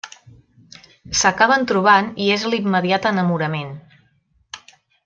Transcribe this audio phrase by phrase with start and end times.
[1.19, 3.73] S'acaben trobant i és l'immediat enamorament.